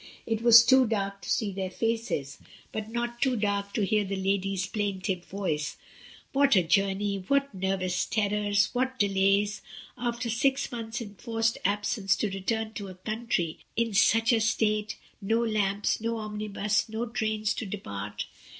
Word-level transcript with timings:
It 0.25 0.41
was 0.41 0.65
too 0.65 0.87
dark 0.87 1.21
to 1.21 1.29
see 1.29 1.51
their 1.51 1.69
faces, 1.69 2.39
but 2.71 2.89
not 2.89 3.21
too 3.21 3.35
dark 3.35 3.71
to 3.75 3.85
hear 3.85 4.03
the 4.03 4.15
lady's 4.15 4.65
plaintive 4.65 5.25
voice— 5.25 5.77
"What 6.33 6.55
a 6.55 6.63
journey! 6.63 7.23
what 7.27 7.53
nervous 7.53 8.07
terrors! 8.07 8.71
what 8.73 8.97
delays! 8.97 9.61
after 9.99 10.27
six 10.27 10.71
months' 10.71 11.01
en 11.03 11.13
forced 11.19 11.59
absence 11.63 12.15
to 12.15 12.31
return 12.31 12.73
to 12.73 12.87
a 12.87 12.95
country 12.95 13.59
in 13.75 13.93
such 13.93 14.33
a 14.33 14.41
state— 14.41 14.97
no 15.21 15.43
lamps, 15.45 16.01
no 16.01 16.17
omnibus, 16.17 16.89
no 16.89 17.05
trains 17.05 17.53
to 17.53 17.67
depart, 17.67 18.23
II* 18.23 18.25
164 18.25 18.25
MRS. 18.25 18.33
DYMOND. 18.41 18.47